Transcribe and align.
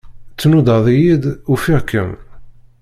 Tnudaḍ-iyi-d, 0.39 1.23
ufiɣ-kem. 1.51 2.11